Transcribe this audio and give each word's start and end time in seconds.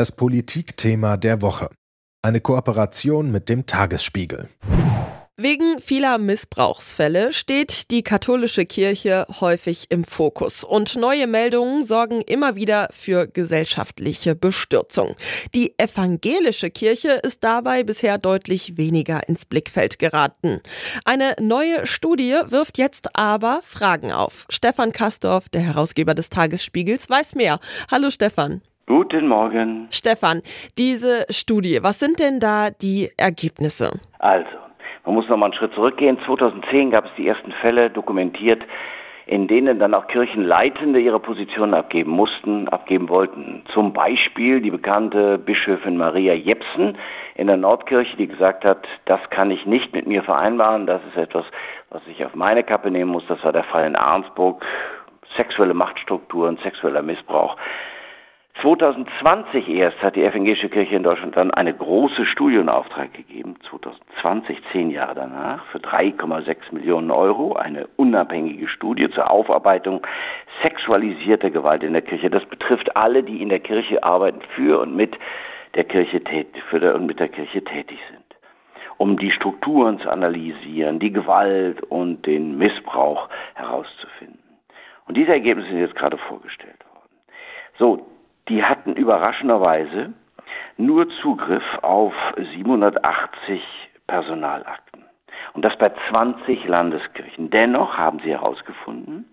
Das 0.00 0.12
Politikthema 0.12 1.18
der 1.18 1.42
Woche. 1.42 1.68
Eine 2.22 2.40
Kooperation 2.40 3.30
mit 3.30 3.50
dem 3.50 3.66
Tagesspiegel. 3.66 4.48
Wegen 5.36 5.78
vieler 5.78 6.16
Missbrauchsfälle 6.16 7.34
steht 7.34 7.90
die 7.90 8.02
katholische 8.02 8.64
Kirche 8.64 9.26
häufig 9.40 9.90
im 9.90 10.04
Fokus 10.04 10.64
und 10.64 10.96
neue 10.96 11.26
Meldungen 11.26 11.84
sorgen 11.84 12.22
immer 12.22 12.56
wieder 12.56 12.88
für 12.92 13.26
gesellschaftliche 13.26 14.34
Bestürzung. 14.34 15.16
Die 15.54 15.78
evangelische 15.78 16.70
Kirche 16.70 17.20
ist 17.22 17.44
dabei 17.44 17.82
bisher 17.82 18.16
deutlich 18.16 18.78
weniger 18.78 19.28
ins 19.28 19.44
Blickfeld 19.44 19.98
geraten. 19.98 20.62
Eine 21.04 21.36
neue 21.38 21.84
Studie 21.84 22.40
wirft 22.46 22.78
jetzt 22.78 23.14
aber 23.14 23.60
Fragen 23.62 24.12
auf. 24.12 24.46
Stefan 24.48 24.92
Kastorf, 24.92 25.50
der 25.50 25.60
Herausgeber 25.60 26.14
des 26.14 26.30
Tagesspiegels, 26.30 27.10
weiß 27.10 27.34
mehr. 27.34 27.60
Hallo 27.90 28.10
Stefan. 28.10 28.62
Guten 28.90 29.28
Morgen. 29.28 29.86
Stefan, 29.92 30.42
diese 30.76 31.24
Studie, 31.30 31.78
was 31.80 32.00
sind 32.00 32.18
denn 32.18 32.40
da 32.40 32.70
die 32.70 33.08
Ergebnisse? 33.16 33.92
Also, 34.18 34.50
man 35.06 35.14
muss 35.14 35.28
noch 35.28 35.36
mal 35.36 35.46
einen 35.46 35.54
Schritt 35.54 35.72
zurückgehen. 35.74 36.18
2010 36.26 36.90
gab 36.90 37.04
es 37.04 37.12
die 37.16 37.28
ersten 37.28 37.52
Fälle 37.52 37.90
dokumentiert, 37.90 38.64
in 39.26 39.46
denen 39.46 39.78
dann 39.78 39.94
auch 39.94 40.08
Kirchenleitende 40.08 40.98
ihre 40.98 41.20
Positionen 41.20 41.72
abgeben 41.72 42.10
mussten, 42.10 42.66
abgeben 42.66 43.08
wollten. 43.08 43.62
Zum 43.72 43.92
Beispiel 43.92 44.60
die 44.60 44.72
bekannte 44.72 45.38
Bischöfin 45.38 45.96
Maria 45.96 46.34
Jepsen 46.34 46.98
in 47.36 47.46
der 47.46 47.58
Nordkirche, 47.58 48.16
die 48.16 48.26
gesagt 48.26 48.64
hat, 48.64 48.88
das 49.04 49.20
kann 49.30 49.52
ich 49.52 49.66
nicht 49.66 49.92
mit 49.92 50.08
mir 50.08 50.24
vereinbaren, 50.24 50.88
das 50.88 51.00
ist 51.10 51.16
etwas, 51.16 51.44
was 51.90 52.02
ich 52.08 52.24
auf 52.24 52.34
meine 52.34 52.64
Kappe 52.64 52.90
nehmen 52.90 53.12
muss. 53.12 53.22
Das 53.28 53.44
war 53.44 53.52
der 53.52 53.62
Fall 53.62 53.86
in 53.86 53.94
Arnsburg. 53.94 54.64
Sexuelle 55.36 55.74
Machtstrukturen, 55.74 56.58
sexueller 56.64 57.02
Missbrauch. 57.02 57.56
2020 58.62 59.68
erst 59.68 60.02
hat 60.02 60.16
die 60.16 60.24
evangelische 60.24 60.68
Kirche 60.68 60.94
in 60.94 61.02
Deutschland 61.02 61.34
dann 61.36 61.50
eine 61.50 61.72
große 61.72 62.26
Studie 62.26 62.56
in 62.56 62.68
Auftrag 62.68 63.14
gegeben, 63.14 63.56
2020, 63.70 64.58
zehn 64.72 64.90
Jahre 64.90 65.14
danach, 65.14 65.64
für 65.66 65.78
3,6 65.78 66.56
Millionen 66.72 67.10
Euro, 67.10 67.54
eine 67.54 67.86
unabhängige 67.96 68.68
Studie 68.68 69.08
zur 69.10 69.30
Aufarbeitung 69.30 70.06
sexualisierter 70.62 71.50
Gewalt 71.50 71.82
in 71.82 71.94
der 71.94 72.02
Kirche. 72.02 72.28
Das 72.28 72.44
betrifft 72.44 72.94
alle, 72.96 73.22
die 73.22 73.40
in 73.40 73.48
der 73.48 73.60
Kirche 73.60 74.04
arbeiten, 74.04 74.42
für 74.54 74.80
und 74.80 74.94
mit 74.94 75.16
der 75.74 75.84
Kirche 75.84 76.22
tätig, 76.22 76.62
für 76.68 76.94
und 76.94 77.06
mit 77.06 77.18
der 77.18 77.28
Kirche 77.28 77.64
tätig 77.64 77.98
sind, 78.10 78.24
um 78.98 79.16
die 79.16 79.30
Strukturen 79.30 80.00
zu 80.00 80.10
analysieren, 80.10 80.98
die 80.98 81.12
Gewalt 81.12 81.82
und 81.84 82.26
den 82.26 82.58
Missbrauch 82.58 83.30
herauszufinden. 83.54 84.38
Und 85.06 85.16
diese 85.16 85.32
Ergebnisse 85.32 85.70
sind 85.70 85.80
jetzt 85.80 85.96
gerade 85.96 86.18
vorgestellt 86.18 86.84
worden. 86.84 87.08
So, 87.78 88.09
die 88.50 88.62
hatten 88.64 88.94
überraschenderweise 88.94 90.12
nur 90.76 91.08
Zugriff 91.22 91.64
auf 91.82 92.12
780 92.36 93.62
Personalakten. 94.06 95.04
Und 95.54 95.64
das 95.64 95.78
bei 95.78 95.90
20 96.10 96.66
Landeskirchen. 96.66 97.48
Dennoch 97.50 97.96
haben 97.96 98.18
sie 98.20 98.30
herausgefunden, 98.30 99.24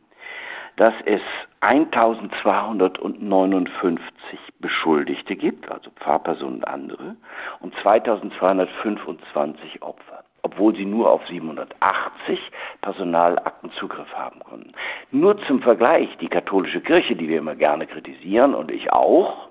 dass 0.75 0.95
es 1.05 1.21
1259 1.61 4.39
Beschuldigte 4.59 5.35
gibt, 5.35 5.71
also 5.71 5.89
Pfarrpersonen 5.91 6.57
und 6.57 6.67
andere, 6.67 7.15
und 7.59 7.73
2225 7.81 9.81
Opfer 9.81 10.26
obwohl 10.41 10.75
sie 10.75 10.85
nur 10.85 11.11
auf 11.11 11.25
780 11.27 12.39
Personalakten 12.81 13.71
Zugriff 13.73 14.11
haben 14.13 14.39
konnten. 14.39 14.71
Nur 15.11 15.37
zum 15.45 15.61
Vergleich, 15.61 16.09
die 16.17 16.29
katholische 16.29 16.81
Kirche, 16.81 17.15
die 17.15 17.27
wir 17.27 17.39
immer 17.39 17.55
gerne 17.55 17.87
kritisieren 17.87 18.55
und 18.55 18.71
ich 18.71 18.91
auch, 18.91 19.49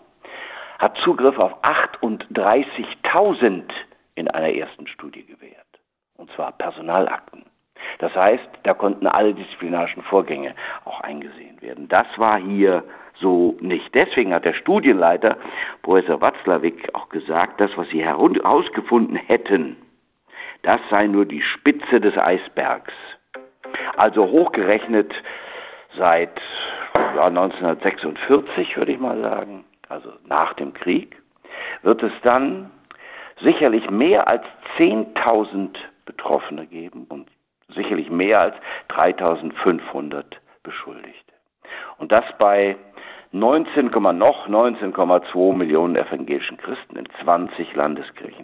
hat 0.79 0.97
Zugriff 0.99 1.39
auf 1.39 1.63
38.000 1.63 3.65
in 4.15 4.29
einer 4.29 4.55
ersten 4.55 4.87
Studie 4.87 5.25
gewährt. 5.25 5.57
Und 6.17 6.31
zwar 6.33 6.53
Personalakten. 6.53 7.45
Das 7.99 8.15
heißt, 8.15 8.49
da 8.63 8.75
konnten 8.75 9.07
alle 9.07 9.33
disziplinarischen 9.35 10.03
Vorgänge 10.03 10.55
auch 10.85 11.01
eingesehen 11.01 11.61
werden. 11.63 11.89
Das 11.89 12.07
war 12.17 12.39
hier 12.39 12.85
so 13.21 13.57
nicht. 13.61 13.95
Deswegen 13.95 14.35
hat 14.35 14.45
der 14.45 14.55
Studienleiter, 14.55 15.37
Professor 15.83 16.21
Watzlawick, 16.21 16.95
auch 16.95 17.09
gesagt, 17.09 17.61
das, 17.61 17.71
was 17.77 17.89
sie 17.89 18.05
herausgefunden 18.05 19.17
hätten, 19.17 19.77
das 20.67 20.81
sei 20.91 21.07
nur 21.07 21.25
die 21.25 21.43
Spitze 21.43 22.01
des 22.01 22.19
Eisbergs. 22.19 22.93
Also 23.97 24.27
hochgerechnet 24.29 25.15
seit 25.97 26.41
ja, 27.15 27.27
1946, 27.27 28.77
würde 28.77 28.93
ich 28.93 28.99
mal 28.99 29.21
sagen, 29.21 29.65
also 29.89 30.13
nach 30.27 30.55
dem 30.55 30.75
Krieg, 30.75 31.23
wird 31.83 32.03
es 32.03 32.13
dann 32.23 32.73
sicherlich 33.43 33.89
mehr 33.91 34.27
als 34.27 34.43
10.000 34.77 35.77
Betroffene 36.05 36.67
geben 36.67 37.07
und 37.09 37.29
sicherlich 37.69 38.11
mehr 38.11 38.41
als 38.41 38.57
3.500 38.91 40.25
Beschuldigte. 40.65 41.33
Und 41.99 42.11
das 42.11 42.25
bei 42.39 42.77
19, 43.31 43.87
noch 43.87 44.49
19,2 44.49 45.57
Millionen 45.57 45.95
evangelischen 45.95 46.57
Christen 46.57 46.97
in 46.97 47.07
20 47.23 47.73
Landeskirchen. 47.75 48.36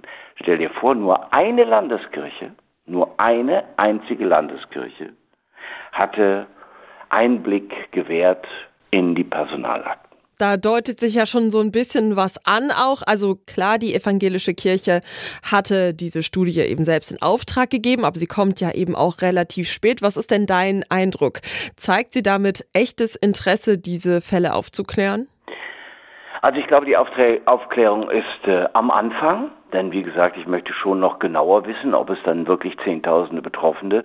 Stell 0.43 0.59
dir 0.59 0.71
vor, 0.71 0.95
nur 0.95 1.33
eine 1.33 1.65
Landeskirche, 1.65 2.53
nur 2.87 3.15
eine 3.19 3.65
einzige 3.77 4.25
Landeskirche 4.25 5.13
hatte 5.93 6.47
Einblick 7.11 7.93
gewährt 7.93 8.47
in 8.91 9.15
die 9.15 9.25
Personalakten. 9.25 10.11
Da 10.39 10.57
deutet 10.57 10.99
sich 10.99 11.15
ja 11.15 11.27
schon 11.27 11.51
so 11.53 11.61
ein 11.61 11.71
bisschen 11.71 12.17
was 12.17 12.45
an 12.45 12.73
auch. 12.73 13.03
Also 13.07 13.37
klar, 13.47 13.79
die 13.79 13.95
evangelische 13.95 14.55
Kirche 14.55 15.01
hatte 15.45 15.95
diese 15.95 16.25
Studie 16.25 16.59
eben 16.61 16.85
selbst 16.85 17.13
in 17.13 17.23
Auftrag 17.23 17.71
gegeben, 17.71 18.05
aber 18.05 18.19
sie 18.19 18.27
kommt 18.27 18.61
ja 18.61 18.73
eben 18.73 18.97
auch 18.97 19.21
relativ 19.21 19.71
spät. 19.71 20.03
Was 20.03 20.17
ist 20.17 20.33
denn 20.33 20.47
dein 20.47 20.83
Eindruck? 20.89 21.41
Zeigt 21.77 22.15
sie 22.15 22.23
damit 22.23 22.67
echtes 22.73 23.15
Interesse, 23.15 23.79
diese 23.79 24.21
Fälle 24.21 24.55
aufzuklären? 24.55 25.29
Also 26.43 26.59
ich 26.59 26.67
glaube, 26.67 26.87
die 26.87 26.97
Aufklärung 26.97 28.11
ist 28.11 28.49
äh, 28.49 28.67
am 28.73 28.91
Anfang, 28.91 29.53
denn 29.73 29.93
wie 29.93 30.03
gesagt, 30.03 30.37
ich 30.37 30.47
möchte 30.49 30.73
schon 30.73 30.99
noch 30.99 31.21
genauer 31.21 31.67
wissen, 31.67 31.95
ob 31.95 32.11
es 32.11 32.19
dann 32.25 32.49
wirklich 32.49 32.77
Zehntausende 32.81 33.41
Betroffene 33.41 34.05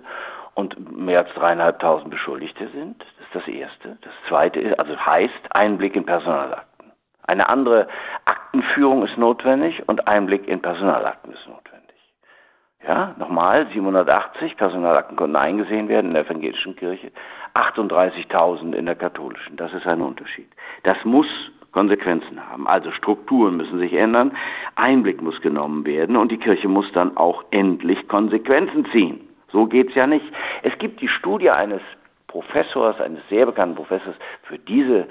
und 0.54 0.96
mehr 0.96 1.18
als 1.18 1.34
dreieinhalbtausend 1.34 2.10
Beschuldigte 2.10 2.68
sind. 2.68 3.00
Das 3.00 3.26
ist 3.26 3.34
das 3.34 3.48
Erste. 3.48 3.98
Das 4.02 4.12
Zweite 4.28 4.60
ist, 4.60 4.78
also 4.78 4.96
heißt 4.96 5.50
Einblick 5.50 5.96
in 5.96 6.06
Personalakten. 6.06 6.92
Eine 7.26 7.48
andere 7.48 7.88
Aktenführung 8.24 9.04
ist 9.04 9.18
notwendig 9.18 9.82
und 9.88 10.06
Einblick 10.06 10.46
in 10.46 10.62
Personalakten 10.62 11.32
ist 11.32 11.44
notwendig. 11.48 11.96
Ja, 12.86 13.16
nochmal, 13.18 13.66
780 13.72 14.56
Personalakten 14.56 15.16
konnten 15.16 15.34
eingesehen 15.34 15.88
werden 15.88 16.06
in 16.06 16.14
der 16.14 16.24
evangelischen 16.24 16.76
Kirche, 16.76 17.10
38.000 17.54 18.74
in 18.74 18.86
der 18.86 18.94
katholischen. 18.94 19.56
Das 19.56 19.72
ist 19.72 19.88
ein 19.88 20.00
Unterschied. 20.00 20.48
Das 20.84 20.96
muss 21.04 21.26
Konsequenzen 21.78 22.40
haben. 22.50 22.66
Also 22.66 22.90
Strukturen 22.90 23.56
müssen 23.56 23.78
sich 23.78 23.92
ändern, 23.92 24.36
Einblick 24.74 25.22
muss 25.22 25.40
genommen 25.42 25.86
werden 25.86 26.16
und 26.16 26.32
die 26.32 26.38
Kirche 26.38 26.66
muss 26.66 26.90
dann 26.92 27.16
auch 27.16 27.44
endlich 27.52 28.08
Konsequenzen 28.08 28.84
ziehen. 28.90 29.20
So 29.52 29.66
geht's 29.66 29.94
ja 29.94 30.08
nicht. 30.08 30.24
Es 30.64 30.76
gibt 30.80 31.00
die 31.00 31.06
Studie 31.06 31.50
eines 31.50 31.80
Professors, 32.26 33.00
eines 33.00 33.20
sehr 33.28 33.46
bekannten 33.46 33.76
Professors 33.76 34.16
für 34.42 34.58
diese 34.58 35.06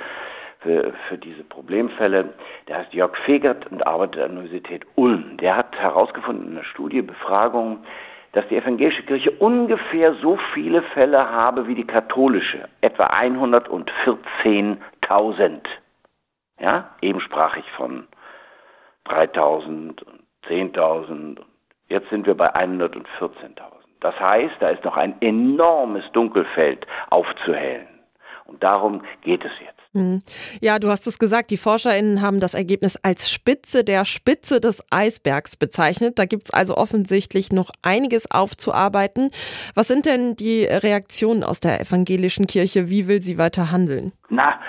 für, 0.59 0.91
für 1.07 1.17
diese 1.17 1.45
Problemfälle. 1.45 2.33
Der 2.67 2.79
heißt 2.79 2.93
Jörg 2.93 3.15
Fegert 3.25 3.71
und 3.71 3.87
arbeitet 3.87 4.23
an 4.23 4.31
der 4.31 4.39
Universität 4.39 4.85
Ulm. 4.95 5.37
Der 5.37 5.55
hat 5.55 5.73
herausgefunden 5.79 6.47
in 6.47 6.57
einer 6.57 6.65
Studie, 6.65 7.01
Befragung, 7.01 7.85
dass 8.33 8.45
die 8.49 8.57
evangelische 8.57 9.03
Kirche 9.03 9.31
ungefähr 9.31 10.15
so 10.15 10.37
viele 10.53 10.81
Fälle 10.81 11.31
habe 11.31 11.65
wie 11.67 11.75
die 11.75 11.87
katholische, 11.87 12.67
etwa 12.81 13.05
114.000. 13.05 15.61
Ja, 16.59 16.95
eben 17.01 17.19
sprach 17.21 17.55
ich 17.57 17.69
von 17.71 18.07
3.000 19.05 20.03
und 20.03 20.23
10.000. 20.47 21.39
Jetzt 21.89 22.09
sind 22.09 22.25
wir 22.25 22.35
bei 22.35 22.53
114.000. 22.53 23.03
Das 24.01 24.19
heißt, 24.19 24.55
da 24.59 24.69
ist 24.69 24.83
noch 24.83 24.97
ein 24.97 25.15
enormes 25.21 26.03
Dunkelfeld 26.13 26.85
aufzuhellen. 27.09 27.87
Und 28.45 28.63
darum 28.63 29.03
geht 29.21 29.43
es 29.43 29.51
jetzt. 29.59 29.77
Hm. 29.93 30.21
Ja, 30.61 30.79
du 30.79 30.89
hast 30.89 31.07
es 31.07 31.19
gesagt, 31.19 31.49
die 31.49 31.57
ForscherInnen 31.57 32.21
haben 32.21 32.39
das 32.39 32.53
Ergebnis 32.53 32.97
als 33.03 33.31
Spitze 33.31 33.83
der 33.83 34.05
Spitze 34.05 34.61
des 34.61 34.85
Eisbergs 34.91 35.57
bezeichnet. 35.57 36.19
Da 36.19 36.25
gibt 36.25 36.45
es 36.45 36.53
also 36.53 36.77
offensichtlich 36.77 37.51
noch 37.51 37.71
einiges 37.81 38.29
aufzuarbeiten. 38.29 39.31
Was 39.75 39.87
sind 39.87 40.05
denn 40.05 40.35
die 40.35 40.65
Reaktionen 40.65 41.43
aus 41.43 41.59
der 41.59 41.81
evangelischen 41.81 42.47
Kirche? 42.47 42.89
Wie 42.89 43.07
will 43.07 43.21
sie 43.21 43.37
weiter 43.37 43.71
handeln? 43.71 44.13
Na, 44.29 44.59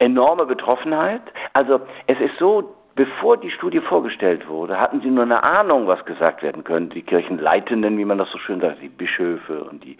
enorme 0.00 0.46
Betroffenheit. 0.46 1.22
Also 1.52 1.80
es 2.06 2.18
ist 2.18 2.36
so, 2.38 2.74
Bevor 2.96 3.38
die 3.38 3.50
Studie 3.50 3.80
vorgestellt 3.80 4.46
wurde, 4.48 4.78
hatten 4.78 5.00
sie 5.00 5.10
nur 5.10 5.22
eine 5.22 5.42
Ahnung, 5.42 5.86
was 5.86 6.04
gesagt 6.04 6.42
werden 6.42 6.64
könnte. 6.64 6.94
Die 6.94 7.02
Kirchenleitenden, 7.02 7.96
wie 7.96 8.04
man 8.04 8.18
das 8.18 8.30
so 8.30 8.36
schön 8.36 8.60
sagt, 8.60 8.82
die 8.82 8.90
Bischöfe 8.90 9.64
und 9.64 9.84
die 9.84 9.96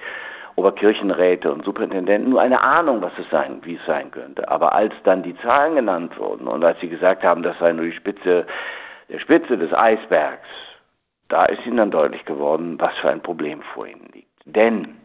Oberkirchenräte 0.56 1.50
und 1.50 1.64
Superintendenten 1.64 2.30
nur 2.30 2.42
eine 2.42 2.60
Ahnung, 2.60 3.00
was 3.00 3.12
es 3.18 3.30
sein, 3.30 3.60
wie 3.62 3.76
es 3.76 3.86
sein 3.86 4.10
könnte. 4.10 4.48
Aber 4.48 4.74
als 4.74 4.92
dann 5.04 5.22
die 5.22 5.34
Zahlen 5.38 5.76
genannt 5.76 6.18
wurden 6.18 6.46
und 6.48 6.62
als 6.64 6.78
sie 6.80 6.88
gesagt 6.88 7.22
haben, 7.22 7.42
das 7.42 7.58
sei 7.58 7.72
nur 7.72 7.86
die 7.86 7.92
Spitze, 7.92 8.46
der 9.08 9.18
Spitze 9.18 9.56
des 9.56 9.72
Eisbergs, 9.72 10.48
da 11.28 11.46
ist 11.46 11.64
ihnen 11.64 11.78
dann 11.78 11.90
deutlich 11.92 12.24
geworden, 12.24 12.76
was 12.78 12.94
für 12.98 13.08
ein 13.08 13.22
Problem 13.22 13.62
vor 13.72 13.86
ihnen 13.86 14.10
liegt. 14.12 14.28
Denn 14.44 14.96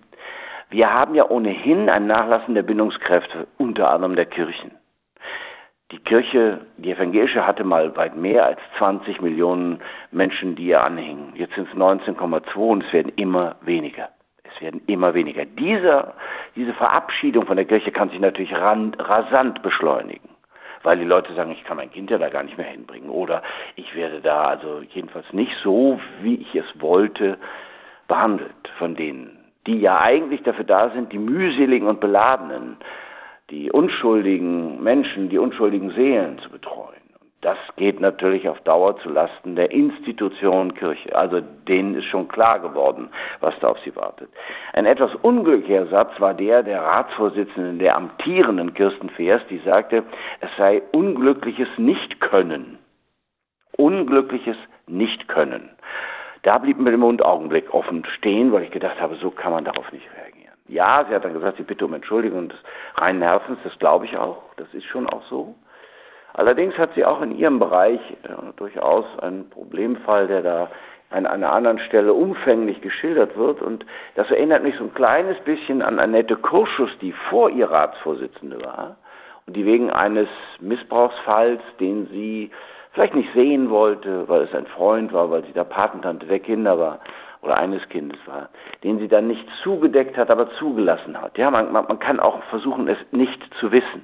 wir 0.70 0.92
haben 0.92 1.16
ja 1.16 1.30
ohnehin 1.30 1.90
ein 1.90 2.08
Nachlassen 2.08 2.56
der 2.56 2.64
Bindungskräfte, 2.64 3.48
unter 3.58 3.92
anderem 3.92 4.16
der 4.16 4.26
Kirchen. 4.26 4.72
Die 5.96 6.04
Kirche, 6.04 6.60
die 6.76 6.92
evangelische, 6.92 7.48
hatte 7.48 7.64
mal 7.64 7.96
weit 7.96 8.18
mehr 8.18 8.46
als 8.46 8.60
20 8.78 9.22
Millionen 9.22 9.80
Menschen, 10.12 10.54
die 10.58 10.66
ihr 10.66 10.84
anhingen. 10.84 11.32
Jetzt 11.36 11.56
sind 11.56 11.70
es 11.70 11.78
19,2 11.78 12.54
und 12.58 12.84
es 12.84 12.92
werden 12.92 13.14
immer 13.16 13.56
weniger. 13.62 14.10
Es 14.44 14.62
werden 14.62 14.82
immer 14.88 15.14
weniger. 15.14 15.46
Diese, 15.46 16.14
diese 16.54 16.74
Verabschiedung 16.74 17.46
von 17.46 17.56
der 17.56 17.64
Kirche 17.66 17.94
kann 17.94 18.10
sich 18.10 18.20
natürlich 18.20 18.54
rand, 18.54 18.98
rasant 19.00 19.64
beschleunigen, 19.64 20.28
weil 20.84 20.98
die 20.98 21.06
Leute 21.06 21.34
sagen, 21.34 21.52
ich 21.52 21.64
kann 21.64 21.78
mein 21.78 21.92
Kind 21.92 22.12
ja 22.12 22.18
da 22.18 22.28
gar 22.28 22.44
nicht 22.44 22.58
mehr 22.58 22.68
hinbringen 22.68 23.10
oder 23.10 23.42
ich 23.78 23.96
werde 23.96 24.20
da 24.20 24.50
also 24.50 24.82
jedenfalls 24.90 25.32
nicht 25.32 25.54
so, 25.64 26.02
wie 26.22 26.36
ich 26.36 26.56
es 26.56 26.66
wollte, 26.82 27.38
behandelt 28.10 28.52
von 28.80 28.96
denen, 28.96 29.38
die 29.66 29.80
ja 29.80 30.02
eigentlich 30.02 30.44
dafür 30.44 30.66
da 30.66 30.90
sind, 30.90 31.14
die 31.14 31.20
mühseligen 31.20 31.88
und 31.88 32.02
beladenen 32.02 32.76
die 33.50 33.72
unschuldigen 33.72 34.82
Menschen, 34.82 35.30
die 35.30 35.38
unschuldigen 35.38 35.92
Seelen 35.92 36.40
zu 36.40 36.50
betreuen. 36.50 36.96
Und 37.20 37.30
das 37.42 37.58
geht 37.76 38.00
natürlich 38.00 38.50
auf 38.50 38.60
Dauer 38.62 38.98
zu 39.00 39.10
Lasten 39.10 39.56
der 39.56 39.72
Institution 39.72 40.74
Kirche. 40.74 41.16
Also 41.16 41.42
denen 41.68 41.96
ist 41.96 42.06
schon 42.06 42.28
klar 42.28 42.60
geworden, 42.60 43.10
was 43.42 43.54
da 43.60 43.70
auf 43.70 43.80
sie 43.80 43.96
wartet. 43.96 44.30
Ein 44.74 44.86
etwas 44.86 45.14
unglücklicher 45.22 45.86
Satz 45.88 46.20
war 46.20 46.34
der 46.34 46.64
der 46.64 46.82
Ratsvorsitzenden 46.82 47.80
der 47.80 47.96
amtierenden 47.96 48.74
Kirsten 48.74 49.10
Feers, 49.10 49.42
die 49.50 49.60
sagte, 49.60 50.04
es 50.42 50.50
sei 50.58 50.82
unglückliches 50.92 51.70
Nichtkönnen. 51.78 52.80
Unglückliches 53.78 54.58
Nichtkönnen. 54.88 55.70
Da 56.44 56.60
blieb 56.60 56.80
mir 56.80 56.92
im 56.92 57.00
Mund 57.00 57.24
Augenblick 57.24 57.74
offen 57.74 58.06
stehen, 58.18 58.52
weil 58.52 58.64
ich 58.64 58.72
gedacht 58.72 59.02
habe, 59.02 59.16
so 59.16 59.32
kann 59.32 59.52
man 59.52 59.66
darauf 59.66 59.92
nicht 59.92 60.08
reagieren. 60.16 60.45
Ja, 60.68 61.06
sie 61.08 61.14
hat 61.14 61.24
dann 61.24 61.34
gesagt, 61.34 61.58
sie 61.58 61.64
bitte 61.64 61.86
um 61.86 61.94
Entschuldigung 61.94 62.50
des 62.50 62.58
reinen 62.96 63.22
Herzens, 63.22 63.60
das 63.64 63.78
glaube 63.78 64.06
ich 64.06 64.18
auch, 64.18 64.44
das 64.58 64.74
ist 64.74 64.86
schon 64.86 65.08
auch 65.08 65.24
so. 65.30 65.56
Allerdings 66.34 66.78
hat 66.78 66.94
sie 66.96 67.06
auch 67.06 67.22
in 67.22 67.38
ihrem 67.38 67.60
Bereich 67.60 68.00
äh, 68.24 68.30
durchaus 68.58 69.06
einen 69.20 69.50
Problemfall, 69.50 70.28
der 70.28 70.42
da 70.42 70.70
an 71.10 71.26
einer 71.26 71.52
anderen 71.52 71.80
Stelle 71.80 72.14
umfänglich 72.14 72.82
geschildert 72.82 73.38
wird. 73.38 73.62
Und 73.62 73.86
das 74.16 74.30
erinnert 74.30 74.64
mich 74.64 74.76
so 74.76 74.84
ein 74.84 74.94
kleines 74.94 75.40
bisschen 75.42 75.82
an 75.82 76.00
Annette 76.00 76.36
Kurschus, 76.36 76.90
die 77.00 77.14
vor 77.30 77.50
ihr 77.50 77.70
Ratsvorsitzende 77.70 78.62
war 78.66 78.98
und 79.48 79.56
die 79.56 79.66
wegen 79.66 79.92
eines 79.92 80.28
Missbrauchsfalls, 80.60 81.62
den 81.80 82.08
sie 82.08 82.52
vielleicht 82.92 83.16
nicht 83.16 83.32
sehen 83.34 83.70
wollte, 83.70 84.28
weil 84.28 84.42
es 84.42 84.54
ein 84.54 84.68
Freund 84.68 85.14
war, 85.14 85.30
weil 85.30 85.44
sie 85.46 85.54
da 85.54 85.64
Patentante 85.64 86.26
der 86.26 86.40
Kinder 86.40 86.80
war, 86.80 87.00
oder 87.46 87.58
eines 87.58 87.88
Kindes 87.90 88.20
war, 88.26 88.50
den 88.84 89.00
sie 89.00 89.08
dann 89.08 89.28
nicht 89.28 89.48
zugedeckt 89.64 90.18
hat, 90.18 90.30
aber 90.30 90.50
zugelassen 90.56 91.20
hat. 91.22 91.38
Ja, 91.38 91.52
man, 91.52 91.72
man, 91.72 91.86
man 91.88 92.00
kann 92.00 92.20
auch 92.20 92.44
versuchen, 92.46 92.88
es 92.88 92.98
nicht 93.12 93.42
zu 93.60 93.72
wissen. 93.72 94.04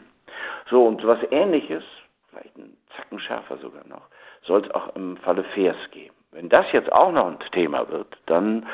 So, 0.70 0.86
und 0.86 1.06
was 1.06 1.20
ähnliches, 1.32 1.84
vielleicht 2.30 2.56
ein 2.58 2.78
Zacken 2.96 3.20
schärfer 3.20 3.58
sogar 3.58 3.86
noch, 3.88 4.04
soll 4.44 4.62
es 4.62 4.72
auch 4.74 4.96
im 4.96 5.18
Falle 5.18 5.44
Vers 5.56 5.78
geben. 5.92 6.16
Wenn 6.32 6.50
das 6.50 6.66
jetzt 6.72 6.92
auch 6.92 7.12
noch 7.12 7.28
ein 7.28 7.40
Thema 7.52 7.90
wird, 7.90 8.08
dann 8.28 8.66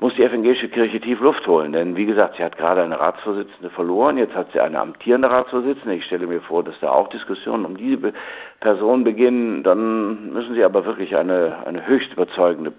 muss 0.00 0.14
die 0.14 0.22
evangelische 0.22 0.68
Kirche 0.68 1.00
tief 1.00 1.20
Luft 1.20 1.46
holen. 1.46 1.72
Denn 1.72 1.96
wie 1.96 2.06
gesagt, 2.06 2.36
sie 2.36 2.44
hat 2.44 2.56
gerade 2.56 2.82
eine 2.82 2.98
Ratsvorsitzende 2.98 3.70
verloren, 3.70 4.16
jetzt 4.18 4.34
hat 4.34 4.50
sie 4.52 4.60
eine 4.60 4.78
amtierende 4.78 5.30
Ratsvorsitzende. 5.30 5.94
Ich 5.94 6.04
stelle 6.04 6.26
mir 6.26 6.40
vor, 6.40 6.62
dass 6.64 6.78
da 6.80 6.90
auch 6.90 7.08
Diskussionen 7.08 7.64
um 7.64 7.76
diese 7.76 8.12
Person 8.60 9.04
beginnen. 9.04 9.62
Dann 9.62 10.32
müssen 10.32 10.54
sie 10.54 10.64
aber 10.64 10.84
wirklich 10.84 11.16
eine, 11.16 11.64
eine 11.66 11.86
höchst 11.86 12.12
überzeugende 12.12 12.72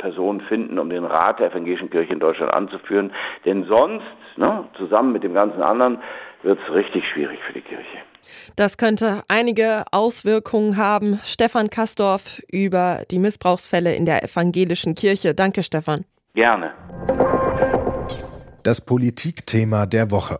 Personen 0.00 0.40
finden, 0.40 0.78
um 0.78 0.90
den 0.90 1.04
Rat 1.04 1.38
der 1.38 1.50
evangelischen 1.50 1.90
Kirche 1.90 2.12
in 2.12 2.20
Deutschland 2.20 2.52
anzuführen. 2.52 3.12
Denn 3.44 3.64
sonst, 3.64 4.04
ne, 4.36 4.64
zusammen 4.76 5.12
mit 5.12 5.22
dem 5.22 5.34
ganzen 5.34 5.62
anderen, 5.62 5.98
wird 6.42 6.58
es 6.66 6.74
richtig 6.74 7.04
schwierig 7.12 7.38
für 7.46 7.52
die 7.52 7.60
Kirche. 7.60 7.98
Das 8.56 8.76
könnte 8.76 9.22
einige 9.28 9.84
Auswirkungen 9.92 10.76
haben. 10.76 11.20
Stefan 11.24 11.68
Kastorf 11.68 12.40
über 12.50 13.02
die 13.10 13.18
Missbrauchsfälle 13.18 13.94
in 13.94 14.04
der 14.04 14.22
evangelischen 14.24 14.94
Kirche. 14.94 15.34
Danke, 15.34 15.62
Stefan. 15.62 16.04
Gerne. 16.34 16.72
Das 18.62 18.84
Politikthema 18.84 19.86
der 19.86 20.10
Woche. 20.10 20.38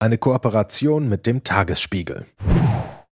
Eine 0.00 0.18
Kooperation 0.18 1.08
mit 1.08 1.26
dem 1.26 1.44
Tagesspiegel. 1.44 2.26